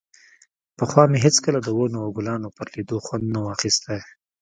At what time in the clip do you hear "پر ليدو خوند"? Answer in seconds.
2.57-3.25